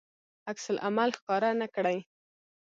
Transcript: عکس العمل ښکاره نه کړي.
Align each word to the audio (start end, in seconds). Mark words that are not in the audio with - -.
عکس 0.49 0.65
العمل 0.73 1.09
ښکاره 1.17 1.49
نه 1.61 1.67
کړي. 1.75 1.97